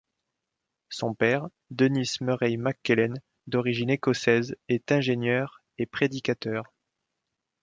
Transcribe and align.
Son 0.89 1.13
père, 1.13 1.47
Denis 1.69 2.09
Murray 2.21 2.57
McKellen, 2.57 3.21
d'origine 3.45 3.91
écossaise, 3.91 4.55
est 4.67 4.91
ingénieur 4.91 5.61
et 5.77 5.85
prédicateur. 5.85 6.73